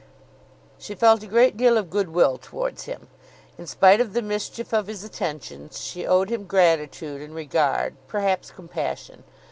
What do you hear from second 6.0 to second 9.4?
owed him gratitude and regard, perhaps compassion.